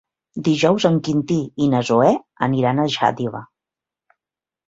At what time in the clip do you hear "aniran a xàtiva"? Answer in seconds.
2.47-3.43